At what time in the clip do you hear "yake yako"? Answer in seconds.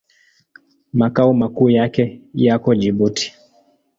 1.69-2.75